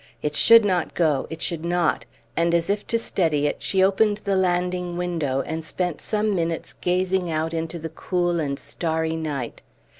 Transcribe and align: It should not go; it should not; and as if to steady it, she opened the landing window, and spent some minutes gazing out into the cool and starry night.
It 0.23 0.35
should 0.35 0.65
not 0.65 0.95
go; 0.95 1.27
it 1.29 1.43
should 1.43 1.63
not; 1.63 2.07
and 2.35 2.55
as 2.55 2.71
if 2.71 2.87
to 2.87 2.97
steady 2.97 3.45
it, 3.45 3.61
she 3.61 3.83
opened 3.83 4.17
the 4.23 4.35
landing 4.35 4.97
window, 4.97 5.41
and 5.41 5.63
spent 5.63 6.01
some 6.01 6.33
minutes 6.33 6.73
gazing 6.81 7.29
out 7.29 7.53
into 7.53 7.77
the 7.77 7.89
cool 7.89 8.39
and 8.39 8.57
starry 8.57 9.15
night. 9.15 9.61